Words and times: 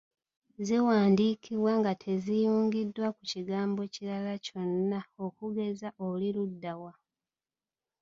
Ziwandiikibwa 0.65 1.71
nga 1.79 1.91
teziyungiddwa 2.03 3.07
ku 3.15 3.21
kigambo 3.31 3.81
kirala 3.93 4.33
kyonna 4.45 4.99
okugeza 5.25 5.87
oli 6.07 6.29
ludda 6.35 6.73
wa? 6.81 6.93